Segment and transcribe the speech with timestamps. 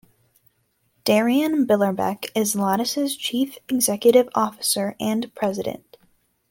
[1.03, 5.95] Darin Billerbeck is Lattice's chief executive officer and president.